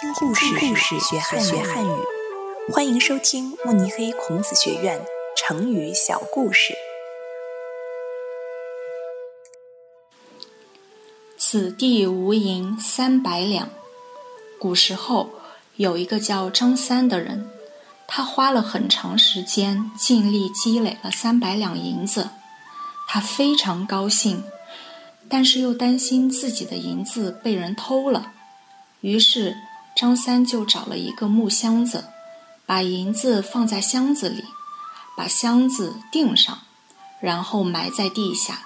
[0.00, 1.90] 听故事，学汉语。
[2.72, 4.98] 欢迎收听慕尼黑孔子学院
[5.36, 6.74] 成语小故事。
[11.36, 13.68] 此地无银三百两。
[14.58, 15.28] 古时候
[15.76, 17.50] 有一个叫张三的人，
[18.06, 22.30] 他花了很长时间，尽力积累了三百两银子。
[23.06, 24.44] 他非常高兴，
[25.28, 28.32] 但是又担心自己的银子被人偷了。
[29.02, 29.56] 于是，
[29.94, 32.06] 张三就找了一个木箱子，
[32.64, 34.44] 把银子放在箱子里，
[35.16, 36.60] 把箱子钉上，
[37.20, 38.62] 然后埋在地下。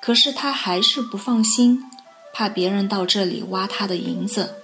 [0.00, 1.90] 可是他还是不放心，
[2.32, 4.56] 怕别人到这里挖他的银子。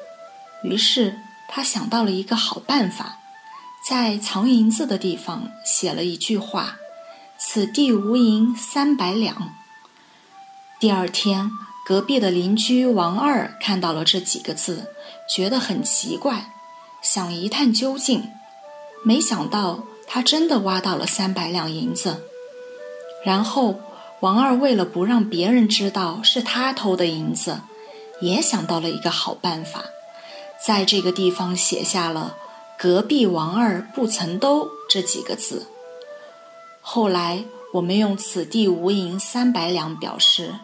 [0.65, 1.19] 于是
[1.49, 3.19] 他想到了一个好办法，
[3.87, 6.77] 在藏银子的地方写了一句话
[7.37, 9.55] ：“此地无银三百两。”
[10.81, 11.51] 第二天。
[11.87, 14.91] 隔壁的邻居王二看到了这几个字，
[15.33, 16.51] 觉得很奇怪，
[17.01, 18.29] 想一探究竟。
[19.05, 22.25] 没想到他真的挖到了三百两银子。
[23.25, 23.79] 然后
[24.19, 27.61] 王二为了不让别人知道是他偷的银子，
[28.21, 29.85] 也想到了一个好办法，
[30.67, 32.37] 在这个地方写下了
[32.77, 35.69] “隔壁王二不曾兜”这几个字。
[36.81, 37.45] 后来
[37.75, 40.57] 我们用“此地无银三百两”表示。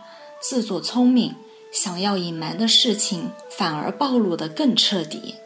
[0.42, 1.36] 自作聪明，
[1.70, 5.36] 想要隐瞒的事情反而暴露得更彻底。